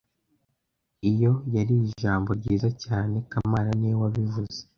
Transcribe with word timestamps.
Iyo 1.11 1.31
yari 1.55 1.73
ijambo 1.87 2.29
ryiza 2.39 2.69
cyane 2.83 3.15
kamana 3.31 3.69
niwe 3.79 3.95
wabivuze 4.03 4.59